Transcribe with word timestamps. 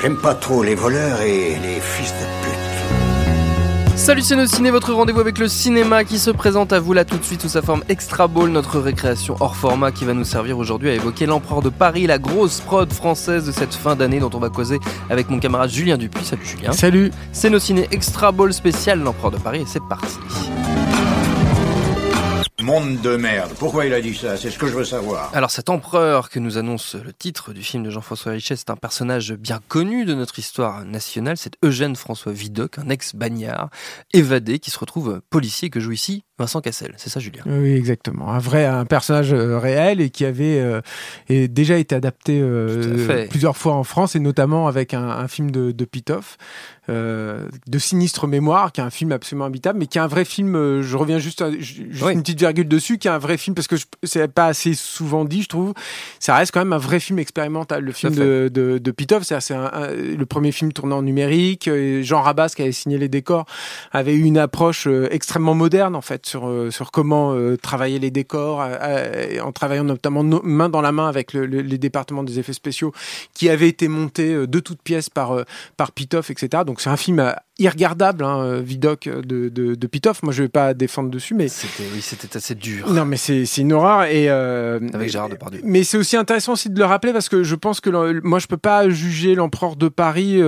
J'aime 0.00 0.16
pas 0.16 0.34
trop 0.34 0.62
les 0.62 0.76
voleurs 0.76 1.20
et 1.22 1.56
les 1.60 1.80
fils 1.80 2.12
de 2.12 2.24
pute. 2.44 3.98
Salut 3.98 4.22
c'est 4.22 4.46
Ciné, 4.46 4.70
votre 4.70 4.92
rendez-vous 4.92 5.18
avec 5.18 5.38
le 5.38 5.48
cinéma 5.48 6.04
qui 6.04 6.20
se 6.20 6.30
présente 6.30 6.72
à 6.72 6.78
vous 6.78 6.92
là 6.92 7.04
tout 7.04 7.18
de 7.18 7.24
suite 7.24 7.42
sous 7.42 7.48
sa 7.48 7.62
forme 7.62 7.82
Extra 7.88 8.28
Ball, 8.28 8.48
notre 8.50 8.78
récréation 8.78 9.34
hors 9.40 9.56
format 9.56 9.90
qui 9.90 10.04
va 10.04 10.14
nous 10.14 10.22
servir 10.22 10.56
aujourd'hui 10.56 10.90
à 10.90 10.94
évoquer 10.94 11.26
l'Empereur 11.26 11.62
de 11.62 11.68
Paris, 11.68 12.06
la 12.06 12.18
grosse 12.18 12.60
prod 12.60 12.92
française 12.92 13.44
de 13.44 13.52
cette 13.52 13.74
fin 13.74 13.96
d'année 13.96 14.20
dont 14.20 14.30
on 14.32 14.38
va 14.38 14.50
causer 14.50 14.78
avec 15.10 15.30
mon 15.30 15.40
camarade 15.40 15.70
Julien 15.70 15.98
Dupuis. 15.98 16.24
Salut 16.24 16.46
Julien. 16.46 16.72
Salut. 16.72 17.10
C'est 17.32 17.50
nos 17.50 17.58
ciné 17.58 17.88
Extra 17.90 18.30
Ball 18.30 18.54
spécial 18.54 19.00
l'Empereur 19.00 19.32
de 19.32 19.38
Paris 19.38 19.62
et 19.62 19.66
c'est 19.66 19.82
parti. 19.88 20.16
Monde 22.68 23.00
de 23.00 23.16
merde. 23.16 23.52
Pourquoi 23.58 23.86
il 23.86 23.94
a 23.94 24.00
dit 24.02 24.14
ça? 24.14 24.36
C'est 24.36 24.50
ce 24.50 24.58
que 24.58 24.66
je 24.66 24.74
veux 24.74 24.84
savoir. 24.84 25.30
Alors 25.34 25.50
cet 25.50 25.70
empereur 25.70 26.28
que 26.28 26.38
nous 26.38 26.58
annonce 26.58 26.96
le 26.96 27.14
titre 27.14 27.54
du 27.54 27.62
film 27.62 27.82
de 27.82 27.88
Jean-François 27.88 28.32
Richet, 28.32 28.56
c'est 28.56 28.68
un 28.68 28.76
personnage 28.76 29.32
bien 29.32 29.60
connu 29.68 30.04
de 30.04 30.12
notre 30.12 30.38
histoire 30.38 30.84
nationale. 30.84 31.38
C'est 31.38 31.54
Eugène 31.64 31.96
François 31.96 32.30
Vidocq, 32.30 32.78
un 32.78 32.90
ex-bagnard 32.90 33.70
évadé 34.12 34.58
qui 34.58 34.70
se 34.70 34.78
retrouve 34.78 35.22
policier 35.30 35.70
que 35.70 35.80
joue 35.80 35.92
ici 35.92 36.24
Vincent 36.38 36.60
Cassel. 36.60 36.92
C'est 36.98 37.08
ça, 37.08 37.20
Julien? 37.20 37.42
Oui, 37.46 37.72
exactement. 37.72 38.28
Un 38.28 38.38
vrai, 38.38 38.66
un 38.66 38.84
personnage 38.84 39.32
euh, 39.32 39.58
réel 39.58 40.02
et 40.02 40.10
qui 40.10 40.26
avait 40.26 40.60
euh, 40.60 40.82
et 41.30 41.48
déjà 41.48 41.78
été 41.78 41.94
adapté 41.94 42.38
euh, 42.38 43.26
plusieurs 43.30 43.56
fois 43.56 43.72
en 43.72 43.82
France 43.82 44.14
et 44.14 44.20
notamment 44.20 44.68
avec 44.68 44.92
un, 44.92 45.08
un 45.08 45.26
film 45.26 45.50
de, 45.50 45.72
de 45.72 45.84
Pitoff. 45.86 46.36
Euh, 46.90 47.48
de 47.66 47.78
Sinistre 47.78 48.26
Mémoire, 48.26 48.72
qui 48.72 48.80
est 48.80 48.84
un 48.84 48.88
film 48.88 49.12
absolument 49.12 49.44
habitable, 49.44 49.78
mais 49.78 49.86
qui 49.86 49.98
est 49.98 50.00
un 50.00 50.06
vrai 50.06 50.24
film. 50.24 50.56
Euh, 50.56 50.82
je 50.82 50.96
reviens 50.96 51.18
juste, 51.18 51.44
juste 51.60 52.02
une 52.10 52.22
petite 52.22 52.38
virgule 52.38 52.66
dessus, 52.66 52.96
qui 52.96 53.08
est 53.08 53.10
un 53.10 53.18
vrai 53.18 53.36
film 53.36 53.54
parce 53.54 53.68
que 53.68 53.76
c'est 54.04 54.26
pas 54.28 54.46
assez 54.46 54.72
souvent 54.72 55.26
dit, 55.26 55.42
je 55.42 55.48
trouve. 55.48 55.74
Ça 56.18 56.34
reste 56.34 56.52
quand 56.52 56.60
même 56.60 56.72
un 56.72 56.78
vrai 56.78 56.98
film 56.98 57.18
expérimental. 57.18 57.84
Le 57.84 57.92
film 57.92 58.14
de, 58.14 58.50
de, 58.52 58.78
de 58.78 58.90
Pitoff, 58.90 59.24
c'est 59.24 59.36
le 59.50 60.24
premier 60.24 60.50
film 60.50 60.72
tourné 60.72 60.94
en 60.94 61.02
numérique. 61.02 61.68
Jean 62.02 62.22
Rabas, 62.22 62.54
qui 62.56 62.62
avait 62.62 62.72
signé 62.72 62.96
les 62.96 63.08
décors, 63.08 63.44
avait 63.92 64.14
eu 64.14 64.22
une 64.22 64.38
approche 64.38 64.86
euh, 64.86 65.08
extrêmement 65.10 65.54
moderne 65.54 65.94
en 65.94 66.00
fait 66.00 66.24
sur 66.24 66.50
sur 66.70 66.90
comment 66.90 67.36
travailler 67.62 67.98
les 67.98 68.10
décors, 68.10 68.66
en 69.42 69.52
travaillant 69.52 69.84
notamment 69.84 70.22
main 70.42 70.68
dans 70.68 70.80
la 70.80 70.92
main 70.92 71.08
avec 71.08 71.32
le, 71.34 71.44
les 71.44 71.78
départements 71.78 72.22
des 72.22 72.38
effets 72.38 72.52
spéciaux, 72.52 72.92
qui 73.34 73.50
avait 73.50 73.68
été 73.68 73.88
monté 73.88 74.46
de 74.46 74.60
toutes 74.60 74.80
pièces 74.80 75.10
par 75.10 75.44
par 75.76 75.92
Pitoff, 75.92 76.30
etc. 76.30 76.62
Donc 76.64 76.77
c'est 76.80 76.90
un 76.90 76.96
film 76.96 77.18
euh, 77.20 77.32
irregardable, 77.58 78.24
hein, 78.24 78.40
euh, 78.42 78.60
Vidoc 78.60 79.06
euh, 79.06 79.22
de, 79.22 79.48
de, 79.48 79.74
de 79.74 79.86
Pitoff. 79.86 80.22
Moi, 80.22 80.32
je 80.32 80.42
vais 80.42 80.48
pas 80.48 80.74
défendre 80.74 81.10
dessus, 81.10 81.34
mais 81.34 81.48
c'était 81.48 81.84
oui, 81.92 82.00
c'était 82.00 82.36
assez 82.36 82.54
dur. 82.54 82.90
Non, 82.90 83.04
mais 83.04 83.16
c'est 83.16 83.44
une 83.58 83.72
horreur 83.72 84.04
et 84.04 84.28
avec 84.28 85.10
Gérard 85.10 85.28
Depardieu. 85.28 85.60
Mais 85.64 85.84
c'est 85.84 85.96
aussi 85.96 86.16
intéressant 86.16 86.52
aussi 86.52 86.70
de 86.70 86.78
le 86.78 86.84
rappeler 86.84 87.12
parce 87.12 87.28
que 87.28 87.42
je 87.42 87.54
pense 87.54 87.80
que 87.80 87.90
moi, 88.24 88.38
je 88.38 88.46
peux 88.46 88.56
pas 88.56 88.88
juger 88.88 89.34
l'empereur 89.34 89.76
de 89.76 89.88
Paris 89.88 90.40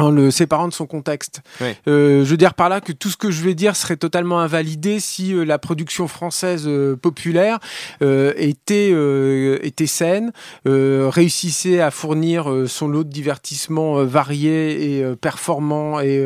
en 0.00 0.10
le 0.10 0.30
séparant 0.30 0.68
de 0.68 0.72
son 0.72 0.86
contexte. 0.86 1.42
Euh, 1.60 2.24
je 2.24 2.30
veux 2.30 2.36
dire 2.36 2.54
par 2.54 2.68
là 2.68 2.80
que 2.80 2.92
tout 2.92 3.10
ce 3.10 3.16
que 3.16 3.30
je 3.30 3.42
vais 3.42 3.54
dire 3.54 3.76
serait 3.76 3.96
totalement 3.96 4.40
invalidé 4.40 5.00
si 5.00 5.34
euh, 5.34 5.44
la 5.44 5.58
production 5.58 6.08
française 6.08 6.64
euh, 6.66 6.96
populaire 6.96 7.58
euh, 8.02 8.32
était 8.36 8.90
euh, 8.92 9.58
était 9.62 9.86
saine, 9.86 10.32
réussissait 10.64 11.80
à 11.80 11.90
fournir 11.90 12.64
son 12.66 12.88
lot 12.88 13.04
de 13.04 13.10
divertissements 13.10 14.04
variés 14.04 14.98
et 14.98 15.16
performants 15.16 16.00
et 16.00 16.24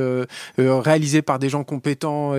réalisés 0.59 1.23
par 1.23 1.39
des 1.39 1.49
gens 1.49 1.65
compétents 1.65 2.35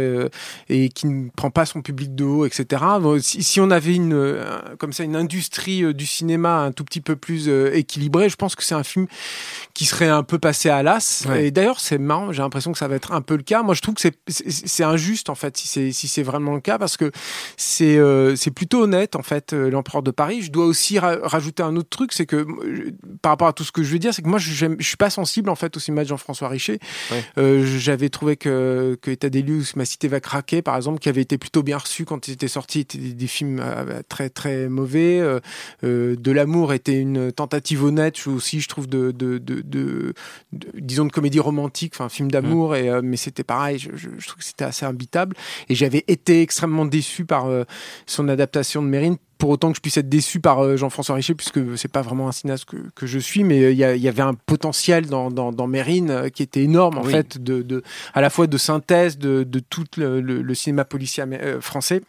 et 0.69 0.89
qui 0.89 1.07
ne 1.07 1.29
prend 1.29 1.49
pas 1.49 1.65
son 1.65 1.81
public 1.81 2.15
de 2.15 2.23
haut, 2.23 2.45
etc. 2.45 2.83
Si, 3.19 3.43
si 3.43 3.59
on 3.59 3.71
avait 3.71 3.95
une 3.95 4.37
comme 4.77 4.93
ça 4.93 5.03
une 5.03 5.15
industrie 5.15 5.93
du 5.93 6.05
cinéma 6.05 6.59
un 6.59 6.71
tout 6.71 6.83
petit 6.83 7.01
peu 7.01 7.15
plus 7.15 7.49
équilibrée, 7.49 8.29
je 8.29 8.35
pense 8.35 8.55
que 8.55 8.63
c'est 8.63 8.75
un 8.75 8.83
film 8.83 9.07
qui 9.73 9.85
serait 9.85 10.09
un 10.09 10.23
peu 10.23 10.39
passé 10.39 10.69
à 10.69 10.83
l'as 10.83 11.24
et 11.33 11.51
d'ailleurs, 11.51 11.79
c'est 11.79 11.97
marrant, 11.97 12.31
j'ai 12.31 12.41
l'impression 12.41 12.71
que 12.71 12.77
ça 12.77 12.87
va 12.87 12.95
être 12.95 13.11
un 13.11 13.21
peu 13.21 13.35
le 13.35 13.43
cas. 13.43 13.63
Moi, 13.63 13.73
je 13.73 13.81
trouve 13.81 13.95
que 13.95 14.01
c'est 14.27 14.83
injuste, 14.83 15.29
en 15.29 15.35
fait, 15.35 15.57
si 15.57 15.67
c'est 15.67 15.91
si 15.91 16.23
vraiment 16.23 16.55
le 16.55 16.61
cas, 16.61 16.77
parce 16.77 16.97
que 16.97 17.11
c'est 17.57 17.97
euh, 17.97 18.35
plutôt 18.55 18.83
honnête, 18.83 19.15
en 19.15 19.21
fait, 19.21 19.53
euh, 19.53 19.69
l'empereur 19.69 20.03
de 20.03 20.11
Paris. 20.11 20.41
Je 20.43 20.51
dois 20.51 20.65
aussi 20.65 20.99
rajouter 20.99 21.63
un 21.63 21.75
autre 21.75 21.89
truc, 21.89 22.13
c'est 22.13 22.25
que 22.25 22.37
euh, 22.37 22.91
par 23.21 23.31
rapport 23.31 23.47
à 23.47 23.53
tout 23.53 23.63
ce 23.63 23.71
que 23.71 23.83
je 23.83 23.91
veux 23.91 23.99
dire, 23.99 24.13
c'est 24.13 24.21
que 24.21 24.29
moi, 24.29 24.39
je, 24.39 24.53
je 24.53 24.87
suis 24.87 24.97
pas 24.97 25.09
sensible, 25.09 25.49
en 25.49 25.55
fait, 25.55 25.75
au 25.77 25.79
cinéma 25.79 26.03
de 26.03 26.09
Jean-François 26.09 26.49
Richer. 26.49 26.79
J'avais 27.37 28.09
trouvé 28.09 28.37
que, 28.37 28.97
que 29.01 29.11
État 29.11 29.29
des 29.29 29.41
lieux, 29.41 29.61
Ma 29.75 29.85
cité 29.85 30.07
va 30.07 30.19
craquer, 30.19 30.61
par 30.61 30.75
exemple, 30.75 30.99
qui 30.99 31.09
avait 31.09 31.21
été 31.21 31.37
plutôt 31.37 31.63
bien 31.63 31.77
reçu 31.77 32.05
quand 32.05 32.27
il 32.27 32.33
était 32.33 32.47
sorti, 32.47 32.81
étaient 32.81 32.97
des, 32.97 33.27
films 33.27 33.63
très, 34.09 34.29
très 34.29 34.69
mauvais. 34.69 35.21
de 35.83 36.31
l'amour 36.31 36.73
était 36.73 36.99
une 36.99 37.31
tentative 37.31 37.83
honnête, 37.83 38.15
aussi, 38.27 38.61
je 38.61 38.67
trouve, 38.67 38.87
de, 38.87 39.11
de, 39.11 39.37
de, 39.37 39.61
de 39.61 40.13
disons, 40.75 41.04
de 41.05 41.11
comédie 41.11 41.39
romantique, 41.39 41.93
enfin 41.95 42.09
film 42.09 42.29
d'amour, 42.31 42.71
mmh. 42.71 42.75
et 42.75 42.89
euh, 42.89 43.01
mais 43.03 43.17
c'était 43.17 43.43
pareil. 43.43 43.79
Je, 43.79 43.89
je, 43.95 44.09
je, 44.17 44.27
trouve 44.27 44.39
que 44.39 44.43
c'était 44.43 44.65
assez 44.65 44.85
imbitable, 44.85 45.35
et 45.69 45.75
j'avais 45.75 46.03
été 46.07 46.41
extrêmement 46.41 46.85
déçu 46.85 47.25
par 47.25 47.47
euh, 47.47 47.63
son 48.05 48.27
adaptation 48.29 48.81
de 48.81 48.87
Mérine. 48.87 49.17
Pour 49.37 49.49
autant 49.49 49.69
que 49.71 49.75
je 49.75 49.81
puisse 49.81 49.97
être 49.97 50.07
déçu 50.07 50.39
par 50.39 50.63
euh, 50.63 50.77
Jean-François 50.77 51.15
Richer, 51.15 51.35
puisque 51.35 51.77
c'est 51.77 51.91
pas 51.91 52.01
vraiment 52.01 52.29
un 52.29 52.31
cinéaste 52.31 52.65
que, 52.65 52.77
que 52.95 53.05
je 53.05 53.19
suis, 53.19 53.43
mais 53.43 53.73
il 53.73 53.77
y, 53.77 53.99
y, 53.99 54.07
avait 54.07 54.21
un 54.21 54.33
potentiel 54.33 55.07
dans, 55.07 55.29
dans, 55.29 55.51
dans 55.51 55.67
Mérine 55.67 56.29
qui 56.33 56.41
était 56.41 56.61
énorme 56.63 56.97
en 56.97 57.03
fait, 57.03 57.37
de, 57.43 57.61
de, 57.61 57.83
à 58.13 58.21
la 58.21 58.29
fois 58.29 58.47
de 58.47 58.57
synthèse 58.57 59.17
de, 59.17 59.43
de 59.43 59.59
tout 59.59 59.83
le, 59.97 60.21
le, 60.21 60.41
le 60.41 60.55
cinéma 60.55 60.85
policier 60.85 61.25
français 61.59 62.01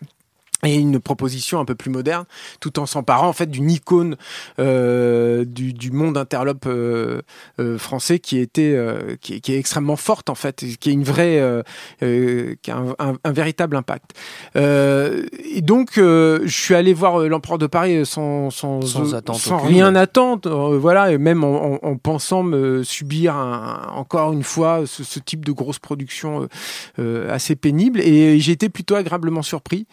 et 0.64 0.74
une 0.76 1.00
proposition 1.00 1.60
un 1.60 1.64
peu 1.64 1.74
plus 1.74 1.90
moderne, 1.90 2.24
tout 2.60 2.78
en 2.78 2.86
s'emparant 2.86 3.28
en 3.28 3.32
fait 3.32 3.50
d'une 3.50 3.70
icône 3.70 4.16
euh, 4.58 5.44
du, 5.44 5.74
du, 5.74 5.90
monde 5.90 6.16
interlope 6.16 6.64
euh, 6.66 7.20
euh, 7.60 7.76
français 7.76 8.18
qui 8.18 8.38
était 8.38 8.72
euh, 8.74 9.16
qui, 9.20 9.40
qui, 9.42 9.52
est 9.52 9.58
extrêmement 9.58 9.96
forte 9.96 10.30
en 10.30 10.34
fait, 10.34 10.64
qui 10.80 10.88
est 10.88 10.92
une 10.92 11.04
vraie, 11.04 11.38
euh, 11.40 11.62
euh, 12.02 12.54
qui 12.62 12.70
a 12.70 12.76
un, 12.78 12.94
un, 12.98 13.14
un, 13.22 13.32
véritable 13.32 13.76
impact. 13.76 14.12
et 14.54 15.60
donc 15.60 15.92
je 15.96 16.46
suis 16.46 16.74
allé 16.74 16.94
voir 16.94 17.18
l'empereur 17.20 17.58
de 17.58 17.66
Paris 17.66 18.06
sans 18.06 18.50
sans, 18.50 18.80
sans, 18.80 19.14
attente 19.14 19.36
sans 19.36 19.58
rien 19.58 19.94
attendre, 19.94 20.76
voilà, 20.76 21.12
et 21.12 21.18
même 21.18 21.44
en, 21.44 21.84
en, 21.84 21.96
pensant 21.96 22.42
me 22.42 22.82
subir 22.82 23.36
un, 23.36 23.88
encore 23.94 24.32
une 24.32 24.42
fois 24.42 24.82
ce, 24.86 25.04
ce, 25.04 25.18
type 25.18 25.44
de 25.44 25.52
grosse 25.52 25.78
production 25.78 26.48
assez 27.28 27.56
pénible. 27.56 28.00
Et 28.00 28.38
j'ai 28.40 28.52
été 28.52 28.68
plutôt 28.68 28.94
agréablement 28.94 29.42
surpris. 29.42 29.86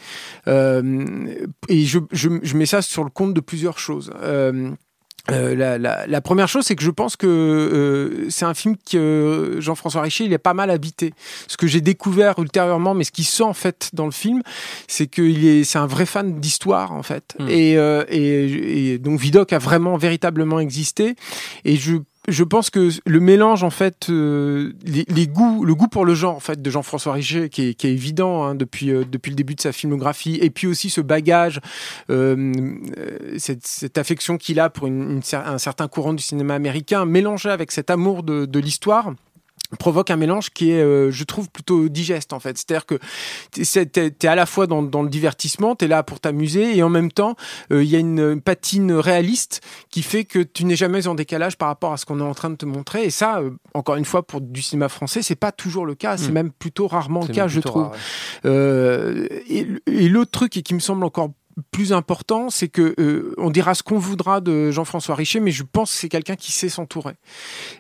Euh, 0.54 1.26
et 1.70 1.86
je, 1.86 2.00
je, 2.12 2.30
je, 2.42 2.58
mets 2.58 2.66
ça 2.66 2.82
sur 2.82 3.04
le 3.04 3.10
compte 3.10 3.34
de 3.34 3.42
plusieurs 3.42 3.80
choses. 3.80 4.12
Euh, 4.22 4.72
euh, 5.32 5.56
la, 5.56 5.78
la, 5.78 6.06
la, 6.06 6.22
première 6.22 6.50
chose, 6.50 6.66
c'est 6.66 6.76
que 6.76 6.84
je 6.84 6.92
pense 6.92 7.16
que 7.16 7.28
euh, 7.28 8.30
c'est 8.30 8.44
un 8.44 8.54
film 8.54 8.76
que 8.76 9.56
Jean-François 9.60 10.02
Richer 10.02 10.26
il 10.26 10.34
est 10.34 10.38
pas 10.38 10.54
mal 10.54 10.70
habité. 10.70 11.14
Ce 11.48 11.56
que 11.56 11.66
j'ai 11.66 11.80
découvert 11.80 12.38
ultérieurement, 12.40 12.94
mais 12.94 13.06
ce 13.06 13.12
qui 13.12 13.24
sent 13.24 13.44
en 13.44 13.54
fait 13.54 13.90
dans 13.94 14.06
le 14.06 14.12
film, 14.12 14.42
c'est 14.88 15.08
qu'il 15.08 15.46
est, 15.46 15.64
c'est 15.64 15.80
un 15.80 15.88
vrai 15.88 16.06
fan 16.06 16.42
d'histoire 16.42 16.92
en 16.92 17.04
fait. 17.04 17.36
Mmh. 17.40 17.48
Et, 17.50 17.72
et, 17.72 18.94
et, 18.94 18.98
donc 18.98 19.18
Vidocq 19.18 19.54
a 19.54 19.60
vraiment 19.60 19.96
véritablement 19.96 20.60
existé. 20.60 21.16
Et 21.64 21.78
je 21.78 21.96
je 22.28 22.44
pense 22.44 22.70
que 22.70 22.90
le 23.06 23.20
mélange 23.20 23.64
en 23.64 23.70
fait 23.70 24.10
euh, 24.10 24.74
les, 24.84 25.28
goûts 25.28 25.66
le 25.66 25.76
goût 25.76 25.88
pour 25.88 26.06
le 26.06 26.16
genre 26.16 26.36
en 26.36 26.40
fait 26.40 26.62
de 26.62 26.70
Jean-François 26.70 27.14
Richer 27.14 27.50
qui 27.50 27.70
est, 27.70 27.74
qui 27.74 27.88
évident 27.88 28.44
hein, 28.44 28.56
depuis 28.56 28.92
euh, 28.92 29.04
depuis 29.10 29.30
le 29.30 29.36
début 29.36 29.56
de 29.56 29.62
sa 29.62 29.74
filmographie 29.74 30.40
et 30.42 30.50
puis 30.50 30.68
aussi 30.68 30.90
ce 30.90 31.02
bagage 31.02 31.60
euh, 32.10 32.54
cette, 33.38 33.98
affection 33.98 34.38
qu'il 34.38 34.60
a 34.60 34.70
pour 34.70 34.88
une, 34.88 35.22
un 35.34 35.58
certain 35.58 35.88
courant 35.88 36.14
du 36.14 36.24
cinéma 36.24 36.56
américain 36.56 37.06
mélangé 37.06 37.50
avec 37.50 37.72
cet 37.72 37.90
amour 37.90 38.24
de 38.24 38.60
l'histoire 38.60 39.14
provoque 39.78 40.10
un 40.12 40.16
mélange 40.16 40.50
qui 40.50 40.72
est, 40.72 40.82
euh, 40.82 41.12
je 41.12 41.24
trouve, 41.24 41.50
plutôt 41.50 41.90
digeste 41.90 42.34
en 42.34 42.40
fait. 42.40 42.58
C'est-à-dire 42.58 42.86
que 42.86 43.00
t'es 43.52 44.14
es 44.22 44.28
à 44.28 44.36
la 44.36 44.46
fois 44.46 44.68
dans, 44.68 44.82
le 44.82 45.10
divertissement, 45.10 45.76
t'es 45.76 45.88
là 45.88 46.04
pour 46.04 46.20
t'amuser, 46.20 46.78
et 46.78 46.84
en 46.84 46.90
même 46.90 47.12
temps, 47.12 47.36
euh, 47.72 47.84
il 47.84 47.90
y 47.90 47.96
a 47.96 48.00
une, 48.00 48.42
patine 48.42 48.92
réaliste 48.94 49.62
qui 49.90 50.02
fait 50.02 50.26
que 50.26 50.40
tu 50.40 50.66
n'es 50.66 50.76
jamais 50.76 51.08
en 51.08 51.16
décalage 51.16 51.58
par 51.58 51.68
rapport 51.68 51.94
à 51.94 51.98
ce 51.98 52.06
qu'on 52.06 52.20
est 52.20 52.24
en 52.24 52.34
train 52.34 52.50
de 52.50 52.56
te 52.56 52.66
montrer. 52.66 53.04
Et 53.04 53.10
ça, 53.10 53.40
euh, 53.40 53.52
encore 53.74 53.96
une 53.96 54.06
fois, 54.06 54.26
pour 54.26 54.42
du 54.42 54.62
cinéma 54.62 54.90
français, 54.90 55.22
c'est 55.22 55.36
pas 55.36 55.52
toujours 55.52 55.86
le 55.86 55.96
cas. 55.96 56.18
C'est 56.18 56.30
hmm. 56.30 56.34
même 56.34 56.52
plutôt 56.52 56.88
rarement 56.88 57.22
le 57.22 57.34
cas, 57.34 57.48
je 57.48 57.60
trouve. 57.60 57.90
et, 58.46 59.68
et 59.88 60.10
l'autre 60.10 60.32
truc, 60.32 60.58
et 60.58 60.62
qui 60.62 60.74
me 60.74 60.80
semble 60.80 61.06
encore 61.06 61.30
plus 61.72 61.94
important, 61.94 62.50
c'est 62.50 62.68
que 62.68 62.96
euh, 63.00 63.34
on 63.38 63.50
dira 63.50 63.76
ce 63.76 63.84
qu'on 63.84 64.00
voudra 64.00 64.42
de 64.42 64.72
Jean-François 64.72 65.16
Richer, 65.16 65.40
mais 65.40 65.52
je 65.52 65.64
pense 65.64 65.92
que 65.92 65.98
c'est 65.98 66.10
quelqu'un 66.10 66.36
qui 66.36 66.52
sait 66.52 66.70
s'entourer. 66.70 67.14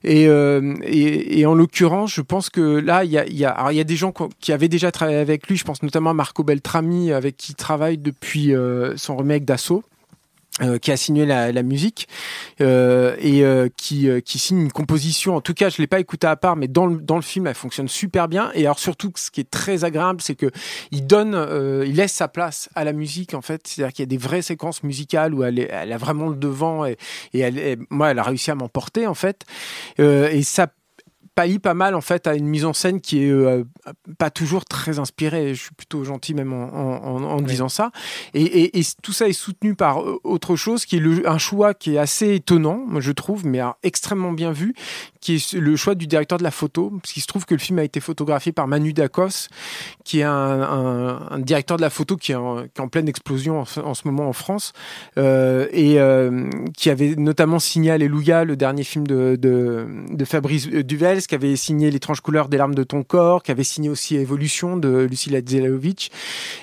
Et, 0.03 0.27
euh, 0.27 0.75
et, 0.83 1.45
en 1.45 1.55
l'occurrence, 1.55 2.13
je 2.13 2.21
pense 2.21 2.49
que 2.49 2.61
là, 2.61 3.03
il 3.03 3.11
y 3.11 3.17
a, 3.17 3.25
y, 3.27 3.45
a, 3.45 3.71
y 3.71 3.79
a 3.79 3.83
des 3.83 3.95
gens 3.95 4.13
qui 4.39 4.51
avaient 4.51 4.67
déjà 4.67 4.91
travaillé 4.91 5.17
avec 5.17 5.47
lui. 5.47 5.57
Je 5.57 5.63
pense 5.63 5.83
notamment 5.83 6.11
à 6.11 6.13
Marco 6.13 6.43
Beltrami, 6.43 7.11
avec 7.11 7.37
qui 7.37 7.53
il 7.53 7.55
travaille 7.55 7.99
depuis 7.99 8.55
euh, 8.55 8.97
son 8.97 9.15
remake 9.15 9.45
d'Assaut. 9.45 9.83
Euh, 10.61 10.77
qui 10.77 10.91
a 10.91 10.97
signé 10.97 11.25
la, 11.25 11.51
la 11.51 11.63
musique 11.63 12.07
euh, 12.61 13.15
et 13.17 13.43
euh, 13.43 13.69
qui, 13.75 14.07
euh, 14.07 14.19
qui 14.19 14.37
signe 14.37 14.61
une 14.61 14.71
composition. 14.71 15.35
En 15.35 15.41
tout 15.41 15.55
cas, 15.55 15.69
je 15.69 15.81
l'ai 15.81 15.87
pas 15.87 15.99
écouté 15.99 16.27
à 16.27 16.35
part, 16.35 16.55
mais 16.55 16.67
dans 16.67 16.85
le, 16.85 16.97
dans 16.97 17.15
le 17.15 17.23
film, 17.23 17.47
elle 17.47 17.55
fonctionne 17.55 17.87
super 17.87 18.27
bien. 18.27 18.51
Et 18.53 18.65
alors 18.65 18.77
surtout, 18.77 19.11
ce 19.15 19.31
qui 19.31 19.41
est 19.41 19.49
très 19.49 19.83
agréable, 19.83 20.21
c'est 20.21 20.35
que 20.35 20.51
il 20.91 21.07
donne, 21.07 21.33
il 21.87 21.95
laisse 21.95 22.13
sa 22.13 22.27
place 22.27 22.69
à 22.75 22.83
la 22.83 22.93
musique 22.93 23.33
en 23.33 23.41
fait. 23.41 23.65
C'est-à-dire 23.65 23.93
qu'il 23.93 24.03
y 24.03 24.07
a 24.07 24.11
des 24.11 24.17
vraies 24.17 24.43
séquences 24.43 24.83
musicales 24.83 25.33
où 25.33 25.43
elle, 25.43 25.57
est, 25.57 25.69
elle 25.71 25.91
a 25.91 25.97
vraiment 25.97 26.29
le 26.29 26.35
devant 26.35 26.85
et, 26.85 26.97
et 27.33 27.39
elle, 27.39 27.79
moi, 27.89 28.11
elle 28.11 28.19
a 28.19 28.23
réussi 28.23 28.51
à 28.51 28.55
m'emporter 28.55 29.07
en 29.07 29.15
fait. 29.15 29.45
et 29.97 30.43
ça 30.43 30.67
pallie 31.35 31.59
pas 31.59 31.73
mal 31.73 31.95
en 31.95 32.01
fait 32.01 32.27
à 32.27 32.35
une 32.35 32.45
mise 32.45 32.65
en 32.65 32.73
scène 32.73 33.01
qui 33.01 33.23
est 33.23 33.29
euh, 33.29 33.63
pas 34.17 34.29
toujours 34.29 34.65
très 34.65 34.99
inspirée. 34.99 35.53
Je 35.55 35.61
suis 35.63 35.73
plutôt 35.75 36.03
gentil 36.03 36.33
même 36.33 36.53
en, 36.53 36.73
en, 36.73 37.23
en 37.23 37.41
disant 37.41 37.69
ça. 37.69 37.91
Et, 38.33 38.43
et, 38.43 38.79
et, 38.79 38.83
tout 39.01 39.13
ça 39.13 39.27
est 39.27 39.33
soutenu 39.33 39.75
par 39.75 40.01
euh, 40.01 40.19
autre 40.23 40.55
chose 40.55 40.85
qui 40.85 40.97
est 40.97 40.99
le, 40.99 41.27
un 41.29 41.37
choix 41.37 41.73
qui 41.73 41.95
est 41.95 41.97
assez 41.97 42.35
étonnant, 42.35 42.85
je 42.99 43.11
trouve, 43.11 43.45
mais 43.45 43.59
extrêmement 43.83 44.31
bien 44.31 44.51
vu, 44.51 44.73
qui 45.21 45.35
est 45.35 45.53
le 45.53 45.75
choix 45.75 45.95
du 45.95 46.07
directeur 46.07 46.37
de 46.37 46.43
la 46.43 46.51
photo. 46.51 46.91
Parce 47.01 47.13
qu'il 47.13 47.21
se 47.21 47.27
trouve 47.27 47.45
que 47.45 47.53
le 47.53 47.59
film 47.59 47.79
a 47.79 47.83
été 47.83 47.99
photographié 47.99 48.51
par 48.51 48.67
Manu 48.67 48.93
Dacos, 48.93 49.49
qui 50.03 50.19
est 50.19 50.23
un, 50.23 50.31
un, 50.31 51.31
un 51.31 51.39
directeur 51.39 51.77
de 51.77 51.81
la 51.81 51.89
photo 51.89 52.17
qui 52.17 52.31
est 52.31 52.35
en, 52.35 52.63
qui 52.63 52.69
est 52.77 52.81
en 52.81 52.87
pleine 52.87 53.07
explosion 53.07 53.59
en, 53.61 53.93
ce 53.93 54.07
moment 54.07 54.27
en 54.27 54.33
France 54.33 54.73
euh, 55.17 55.67
et 55.71 55.99
euh, 55.99 56.49
qui 56.77 56.89
avait 56.89 57.15
notamment 57.15 57.59
signé 57.59 57.91
Alléluia, 57.91 58.43
le 58.43 58.55
dernier 58.55 58.83
film 58.83 59.05
de, 59.07 59.37
de, 59.39 59.87
de 60.09 60.25
Fabrice 60.25 60.67
Duvel 60.67 61.21
qui 61.27 61.35
avait 61.35 61.55
signé 61.55 61.91
L'étrange 61.91 62.21
couleur 62.21 62.49
des 62.49 62.57
larmes 62.57 62.75
de 62.75 62.83
ton 62.83 63.03
corps, 63.03 63.43
qui 63.43 63.51
avait 63.51 63.63
signé 63.63 63.89
aussi 63.89 64.15
Évolution 64.15 64.77
de 64.77 65.07
Lucilla 65.09 65.39
Zelaovic. 65.45 66.11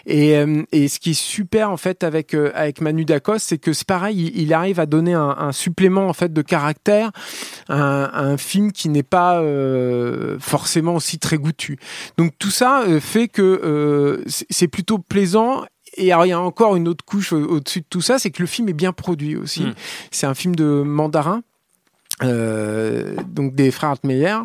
Et, 0.07 0.37
euh, 0.37 0.63
et 0.73 0.89
ce 0.89 0.99
qui 0.99 1.11
est 1.11 1.21
super 1.21 1.71
en 1.71 1.77
fait 1.77 2.05
avec 2.05 2.35
euh, 2.35 2.51
avec 2.55 2.81
Manu 2.81 3.05
Dacos, 3.05 3.39
c'est 3.39 3.59
que 3.59 3.73
c'est 3.73 3.87
pareil, 3.87 4.33
il, 4.35 4.53
arrive 4.53 4.81
à 4.81 4.87
donner 4.87 5.15
un, 5.15 5.37
un, 5.39 5.53
supplément 5.53 6.09
en 6.09 6.13
fait 6.13 6.33
de 6.33 6.43
caractère 6.43 7.11
à, 7.69 8.21
un 8.21 8.37
film 8.37 8.73
qui 8.73 8.89
n'est 8.89 9.03
pas 9.03 9.41
euh, 9.41 10.39
forcément 10.41 10.95
aussi 10.95 11.19
très 11.19 11.37
goûtu. 11.37 11.79
Donc 12.19 12.33
tout 12.39 12.51
ça 12.51 12.85
fait 13.01 13.29
que 13.29 14.25
c'est 14.29 14.69
plutôt 14.69 14.99
plaisant 14.99 15.65
et 15.97 16.13
alors, 16.13 16.27
il 16.27 16.29
y 16.29 16.33
a 16.33 16.41
encore 16.41 16.77
une 16.77 16.89
autre 16.89 17.05
couche 17.05 17.33
au-dessus 17.33 17.81
de 17.81 17.87
tout 17.89 18.01
ça, 18.01 18.19
c'est 18.19 18.31
que 18.31 18.43
le 18.43 18.47
film 18.47 18.69
est 18.69 18.75
bien 18.75 18.93
produit 18.93 19.37
aussi. 19.37 19.65
Hmm. 19.65 19.75
C'est 20.11 20.27
un 20.27 20.35
film 20.35 20.55
de 20.55 20.83
mandarin. 20.83 21.43
Euh, 22.23 23.15
donc 23.29 23.55
des 23.55 23.71
frères 23.71 23.91
Altmeyer 23.91 24.37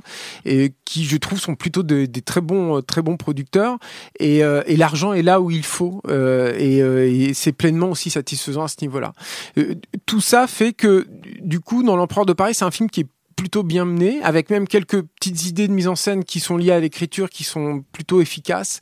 et 0.45 0.73
qui 0.85 1.03
je 1.03 1.17
trouve 1.17 1.39
sont 1.39 1.55
plutôt 1.55 1.83
des 1.83 2.07
très 2.07 2.39
bons 2.39 2.81
très 2.81 3.01
bons 3.01 3.17
producteurs 3.17 3.77
et, 4.19 4.45
euh, 4.45 4.63
et 4.65 4.77
l'argent 4.77 5.11
est 5.11 5.21
là 5.21 5.41
où 5.41 5.51
il 5.51 5.63
faut 5.63 6.01
euh, 6.07 6.53
et, 6.57 6.81
euh, 6.81 7.09
et 7.09 7.33
c'est 7.33 7.51
pleinement 7.51 7.89
aussi 7.89 8.09
satisfaisant 8.09 8.63
à 8.63 8.67
ce 8.69 8.77
niveau-là. 8.81 9.11
Euh, 9.57 9.75
tout 10.05 10.21
ça 10.21 10.47
fait 10.47 10.71
que 10.71 11.05
du 11.41 11.59
coup 11.59 11.83
dans 11.83 11.97
l'empereur 11.97 12.25
de 12.25 12.33
Paris 12.33 12.53
c'est 12.53 12.65
un 12.65 12.71
film 12.71 12.89
qui 12.89 13.01
est 13.01 13.07
plutôt 13.45 13.61
bien 13.61 13.85
mené, 13.85 14.23
avec 14.23 14.49
même 14.49 14.67
quelques 14.67 15.03
petites 15.03 15.45
idées 15.45 15.67
de 15.67 15.71
mise 15.71 15.87
en 15.87 15.95
scène 15.95 16.23
qui 16.23 16.39
sont 16.39 16.57
liées 16.57 16.71
à 16.71 16.79
l'écriture, 16.79 17.29
qui 17.29 17.43
sont 17.43 17.83
plutôt 17.91 18.19
efficaces. 18.19 18.79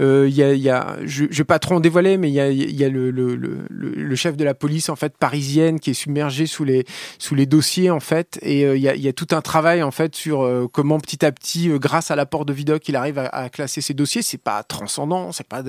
Euh, 0.00 0.28
y 0.30 0.40
a, 0.40 0.54
y 0.54 0.70
a, 0.70 0.98
je, 1.04 1.24
je 1.28 1.38
vais 1.38 1.42
pas 1.42 1.58
trop 1.58 1.74
en 1.74 1.80
dévoiler, 1.80 2.16
mais 2.16 2.30
il 2.30 2.34
y 2.34 2.38
a, 2.38 2.48
y 2.48 2.84
a 2.84 2.88
le, 2.88 3.10
le, 3.10 3.34
le, 3.34 3.66
le, 3.68 4.14
chef 4.14 4.36
de 4.36 4.44
la 4.44 4.54
police 4.54 4.88
en 4.88 4.94
fait 4.94 5.16
parisienne 5.18 5.80
qui 5.80 5.90
est 5.90 5.94
submergé 5.94 6.46
sous 6.46 6.62
les 6.62 6.84
sous 7.18 7.34
les 7.34 7.46
dossiers 7.46 7.90
en 7.90 7.98
fait, 7.98 8.38
et 8.42 8.60
il 8.60 8.80
y, 8.80 8.88
a, 8.88 8.94
y 8.94 9.08
a 9.08 9.12
tout 9.12 9.26
un 9.32 9.40
travail 9.40 9.82
en 9.82 9.90
fait 9.90 10.14
sur 10.14 10.42
euh, 10.42 10.68
comment 10.72 11.00
petit 11.00 11.24
à 11.24 11.32
petit, 11.32 11.68
euh, 11.68 11.78
grâce 11.78 12.12
à 12.12 12.14
l'apport 12.14 12.44
de 12.44 12.52
Vidocq, 12.52 12.88
il 12.88 12.94
arrive 12.94 13.18
à, 13.18 13.26
à, 13.26 13.48
classer 13.48 13.80
ses 13.80 13.94
dossiers. 13.94 14.22
C'est 14.22 14.38
pas 14.38 14.62
transcendant, 14.62 15.32
c'est 15.32 15.48
pas 15.48 15.64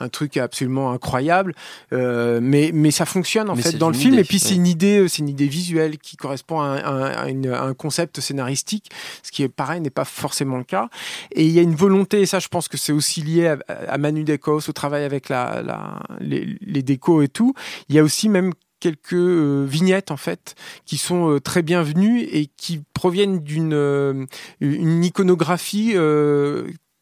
un 0.00 0.08
truc 0.10 0.36
absolument 0.36 0.92
incroyable, 0.92 1.54
euh, 1.94 2.40
mais 2.42 2.72
mais 2.74 2.90
ça 2.90 3.06
fonctionne 3.06 3.48
en 3.48 3.56
fait 3.56 3.78
dans 3.78 3.88
le 3.88 3.94
film. 3.94 4.18
et 4.18 4.24
puis 4.24 4.38
c'est 4.38 4.54
une 4.54 4.66
idée, 4.66 5.08
c'est 5.08 5.20
une 5.20 5.30
idée 5.30 5.48
visuelle 5.48 5.96
qui 5.96 6.16
correspond 6.16 6.60
à, 6.60 6.74
à, 6.74 7.06
à, 7.22 7.28
une, 7.30 7.46
à 7.48 7.62
un 7.62 7.72
concept 7.86 8.20
scénaristique, 8.20 8.90
ce 9.22 9.30
qui 9.30 9.44
est 9.44 9.48
pareil 9.48 9.80
n'est 9.80 9.90
pas 9.90 10.04
forcément 10.04 10.58
le 10.58 10.64
cas. 10.64 10.88
Et 11.30 11.44
il 11.46 11.52
y 11.52 11.60
a 11.60 11.62
une 11.62 11.76
volonté, 11.76 12.20
et 12.22 12.26
ça 12.26 12.40
je 12.40 12.48
pense 12.48 12.66
que 12.66 12.76
c'est 12.76 12.92
aussi 12.92 13.22
lié 13.22 13.54
à, 13.68 13.98
Manu 13.98 14.24
Decos, 14.24 14.68
au 14.68 14.72
travail 14.72 15.04
avec 15.04 15.28
la, 15.28 15.62
la 15.62 16.02
les, 16.18 16.82
décos 16.82 17.22
et 17.22 17.28
tout. 17.28 17.54
Il 17.88 17.94
y 17.94 18.00
a 18.00 18.02
aussi 18.02 18.28
même 18.28 18.52
quelques 18.80 19.14
euh, 19.14 19.64
vignettes 19.68 20.10
en 20.10 20.16
fait 20.16 20.54
qui 20.84 20.98
sont 20.98 21.30
euh, 21.30 21.40
très 21.40 21.62
bienvenues 21.62 22.20
et 22.20 22.50
qui 22.56 22.82
proviennent 22.92 23.38
d'une 23.38 23.72
euh, 23.72 24.26
une 24.60 25.04
iconographie 25.04 25.94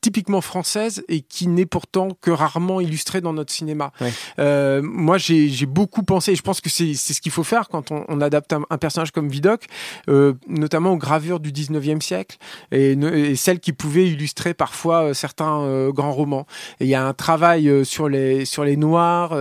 typiquement 0.04 0.42
française 0.42 1.02
et 1.08 1.22
qui 1.22 1.46
n'est 1.48 1.64
pourtant 1.64 2.08
que 2.20 2.30
rarement 2.30 2.82
illustrée 2.82 3.22
dans 3.22 3.32
notre 3.32 3.50
cinéma. 3.50 3.90
Euh, 4.38 4.82
moi, 4.84 5.16
j'ai 5.16 5.64
beaucoup 5.64 6.02
pensé, 6.02 6.32
et 6.32 6.36
je 6.36 6.42
pense 6.42 6.60
que 6.60 6.68
c'est 6.68 6.92
ce 6.92 7.22
qu'il 7.22 7.32
faut 7.32 7.42
faire 7.42 7.70
quand 7.70 7.90
on, 7.90 8.04
on 8.08 8.20
adapte 8.20 8.52
un, 8.52 8.64
un, 8.68 8.76
personnage 8.76 9.12
comme 9.12 9.30
Vidocq, 9.30 9.64
euh, 10.10 10.34
notamment 10.46 10.90
aux 10.90 10.98
gravures 10.98 11.40
du 11.40 11.52
19e 11.52 12.02
siècle 12.02 12.36
et, 12.70 12.92
et 12.92 13.34
celles 13.34 13.60
qui 13.60 13.72
pouvaient 13.72 14.06
illustrer 14.06 14.52
parfois 14.52 15.04
euh, 15.04 15.14
certains 15.14 15.88
grands 15.88 16.12
romans. 16.12 16.46
Et 16.80 16.84
il 16.84 16.88
y 16.88 16.94
a 16.94 17.06
un 17.06 17.14
travail 17.14 17.86
sur 17.86 18.10
les, 18.10 18.44
sur 18.44 18.62
les 18.62 18.76
noirs, 18.76 19.34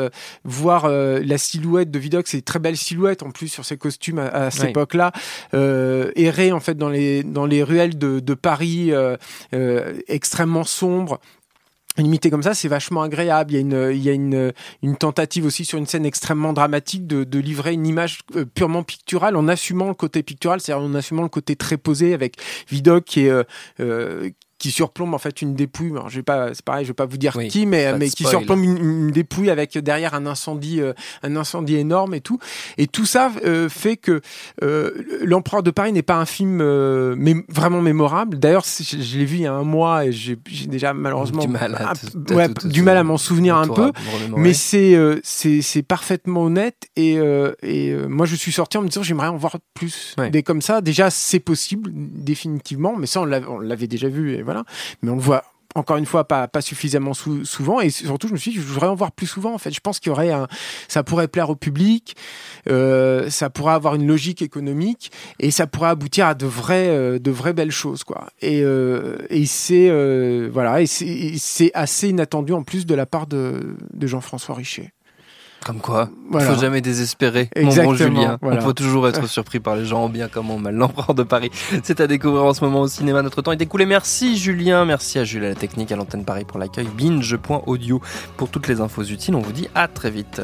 voir 0.45 0.88
la 0.88 1.38
silhouette 1.38 1.92
de 1.92 2.00
Vidocq, 2.00 2.25
c'est 2.27 2.38
une 2.38 2.44
très 2.44 2.59
belle 2.59 2.77
silhouette 2.77 3.21
en 3.21 3.31
plus 3.31 3.50
sur 3.50 3.66
ses 3.66 3.75
costumes 3.75 4.19
à, 4.19 4.27
à 4.27 4.51
cette 4.51 4.69
époque-là, 4.69 5.12
errer 5.51 6.54
en 6.54 6.62
fait 6.62 6.75
dans 6.75 6.89
les, 6.89 7.24
dans 7.24 7.45
les 7.45 7.63
ruelles 7.63 7.98
de, 7.98 8.21
de 8.21 8.33
Paris 8.33 8.94
extrêmement 10.07 10.53
sombre 10.62 11.20
limité 11.98 12.30
comme 12.30 12.44
ça, 12.44 12.54
c'est 12.54 12.68
vachement 12.68 13.04
agréable. 13.04 13.52
Il 13.52 13.56
y 13.56 13.58
a 13.58 13.62
une, 13.62 13.92
il 13.94 14.04
y 14.04 14.10
a 14.10 14.14
une, 14.14 14.54
une 14.82 14.96
tentative 14.96 15.46
aussi 15.46 15.66
sur 15.66 15.78
une 15.78 15.86
scène 15.86 16.06
extrêmement 16.06 16.54
dramatique 16.54 17.06
de, 17.06 17.40
livrer 17.40 17.74
une 17.74 17.86
image 17.86 18.20
euh, 18.36 18.46
purement 18.46 18.84
picturale 18.84 19.36
en 19.36 19.48
assumant 19.48 19.90
le 19.90 19.94
côté 19.94 20.24
pictural, 20.24 20.62
c'est-à-dire 20.62 20.86
en 20.86 20.96
assumant 20.96 21.24
le 21.24 21.30
côté 21.30 21.56
très 21.56 21.78
posé 21.78 22.14
avec 22.14 22.38
Vidocq 22.70 23.04
qui 23.04 23.26
est, 23.26 23.30
euh, 23.30 23.44
euh 23.80 24.30
qui 24.63 24.71
surplombe 24.71 25.13
en 25.13 25.18
fait 25.18 25.42
une 25.42 25.56
dépouille. 25.56 25.92
Alors, 25.92 26.10
je 26.10 26.15
vais 26.15 26.24
pas, 26.24 26.54
c'est 26.54 26.63
pareil, 26.63 26.86
je 26.86 26.92
vais 26.92 26.95
pas 26.95 27.06
vous 27.06 27.18
dire 27.18 27.38
qui, 27.49 27.66
mais, 27.66 27.97
mais 27.97 28.07
qui 28.07 28.23
surplombe 28.23 28.64
une, 28.64 28.78
une, 28.78 29.11
dépouille 29.11 29.49
avec 29.49 29.78
derrière 29.78 30.14
un 30.14 30.26
incendie, 30.26 30.80
euh, 30.80 30.94
un 31.21 31.35
incendie 31.35 31.76
énorme 31.76 32.14
et 32.14 32.21
tout. 32.21 32.40
Et 32.78 32.88
tout 32.88 33.06
ça 33.06 33.30
euh, 33.44 33.68
fait 33.68 33.97
que 33.97 34.21
euh, 34.64 34.92
l'Empereur 35.21 35.64
de 35.64 35.71
Paris 35.71 35.92
n'est 35.92 36.02
pas 36.02 36.16
un 36.16 36.26
film 36.26 36.64
mais 37.18 37.35
vraiment 37.49 37.81
mémorable. 37.81 38.40
D'ailleurs, 38.40 38.64
je, 38.64 39.02
je 39.02 39.18
l'ai 39.18 39.26
vu 39.26 39.35
il 39.35 39.42
y 39.42 39.47
a 39.47 39.54
un 39.54 39.66
mois 39.66 40.06
et 40.06 40.14
j'ai 40.14 40.38
déjà 40.68 40.94
malheureusement 40.94 41.42
du 41.42 41.49
mal 41.49 41.76
à, 41.76 41.92
un, 41.92 42.33
ouais, 42.33 42.47
du 42.64 42.83
mal 42.83 42.95
à 42.95 43.04
m'en 43.04 43.18
souvenir 43.18 43.57
un 43.57 43.68
peu. 43.68 43.92
Mais 44.38 44.54
c'est 44.54 44.97
c'est 45.23 45.83
parfaitement 45.83 46.44
honnête 46.44 46.88
et 46.95 47.18
et 47.64 47.94
moi 48.07 48.26
je 48.26 48.38
suis 48.38 48.54
sorti 48.54 48.78
en 48.78 48.81
me 48.83 48.88
disant 48.88 49.04
j'aimerais 49.04 49.28
en 49.28 49.35
voir 49.35 49.57
plus 49.73 50.16
des 50.31 50.42
comme 50.42 50.61
ça. 50.61 50.80
Déjà, 50.80 51.09
c'est 51.09 51.42
possible 51.42 51.92
définitivement, 51.94 52.95
mais 52.97 53.07
ça 53.07 53.19
on 53.19 53.59
l'avait 53.59 53.88
déjà 53.88 54.07
vu 54.07 54.35
et 54.35 54.42
voilà 54.42 54.53
mais 55.02 55.12
on 55.12 55.16
le 55.16 55.22
voit 55.22 55.44
encore 55.76 55.98
une 55.98 56.06
fois 56.06 56.28
pas, 56.28 56.48
pas 56.48 56.62
suffisamment 56.62 57.14
souvent 57.14 57.81
et 57.81 57.90
surtout 57.90 58.28
je 58.28 58.33
me 58.33 58.38
suis 58.38 58.52
dit 58.52 58.57
je 58.57 58.62
voudrais 58.62 58.88
en 58.88 58.95
voir 58.95 59.12
plus 59.12 59.28
souvent 59.28 59.54
en 59.54 59.57
fait. 59.57 59.72
Je 59.72 59.80
pense 59.80 60.00
qu'il 60.00 60.10
y 60.10 60.14
aurait 60.14 60.31
ça 60.88 61.04
pourrait 61.04 61.28
plaire 61.28 61.50
au 61.50 61.56
public 61.56 62.16
euh, 62.69 63.30
ça 63.30 63.50
pourrait 63.50 63.74
avoir 63.74 63.95
une 63.95 64.07
logique 64.07 64.42
économique 64.42 65.12
et 65.40 65.52
ça 65.52 65.68
pourrait 65.68 65.90
aboutir 65.90 66.28
à 66.28 66.36
de 66.36 66.45
vraies 66.45 66.90
euh, 66.90 67.19
de 67.19 67.31
vraies 67.31 67.54
belles 67.54 67.72
choses 67.72 68.04
quoi. 68.04 68.28
Et, 68.42 68.62
euh, 68.64 69.18
et 69.30 69.45
c'est 69.45 69.90
voilà. 70.50 70.81
Et 70.81 70.86
c'est 70.86 71.72
assez 71.74 72.10
inattendu 72.10 72.54
en 72.54 72.64
plus 72.64 72.86
de 72.86 72.95
la 72.95 73.06
part 73.06 73.28
de, 73.28 73.76
de 73.94 74.07
Jean-François 74.07 74.56
Richer 74.56 74.93
comme 75.64 75.80
quoi, 75.80 76.10
il 76.32 76.38
ne 76.38 76.42
faut 76.42 76.60
jamais 76.60 76.82
désespérer, 76.82 77.50
mon 77.56 77.74
bon 77.74 77.94
Julien. 77.96 78.38
On 78.42 78.58
peut 78.58 78.74
toujours 78.74 79.08
être 79.08 79.28
surpris 79.30 79.60
par 79.60 79.76
les 79.76 79.86
gens 79.86 80.04
en 80.04 80.10
bien 80.10 80.28
comme 80.28 80.52
en 80.52 80.58
mal. 80.58 80.76
L'empereur 80.76 81.14
de 81.14 81.24
Paris, 81.24 81.52
c'est 81.84 82.00
à 82.02 82.08
découvrir 82.08 82.44
en 82.44 82.54
ce 82.54 82.64
moment 82.64 82.82
au 82.82 82.88
cinéma. 82.88 83.22
Notre 83.22 83.42
temps 83.42 83.52
est 83.52 83.62
écoulé. 83.62 83.86
Merci 83.86 84.38
Julien, 84.38 84.86
merci 84.86 85.20
à 85.20 85.24
Jules 85.24 85.46
à 85.46 85.50
la 85.50 85.56
technique, 85.56 85.92
à 85.92 85.96
l'antenne 85.96 86.26
Paris 86.26 86.46
pour 86.46 86.60
l'accueil. 86.60 86.88
Binge.audio 86.98 88.02
pour 88.38 88.50
toutes 88.50 88.68
les 88.68 88.82
infos 88.82 89.04
utiles. 89.04 89.36
On 89.36 89.42
vous 89.42 89.54
dit 89.54 89.68
à 89.76 89.88
très 89.88 90.12
vite. 90.12 90.42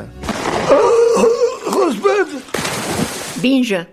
Binge. 3.41 3.85